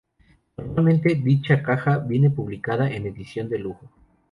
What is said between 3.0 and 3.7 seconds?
edición de